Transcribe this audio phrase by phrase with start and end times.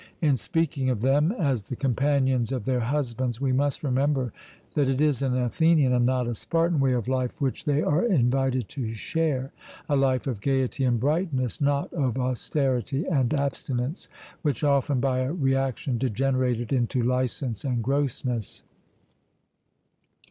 [0.19, 4.33] In speaking of them as the companions of their husbands we must remember
[4.73, 8.03] that it is an Athenian and not a Spartan way of life which they are
[8.05, 9.51] invited to share,
[9.87, 14.07] a life of gaiety and brightness, not of austerity and abstinence,
[14.41, 18.63] which often by a reaction degenerated into licence and grossness.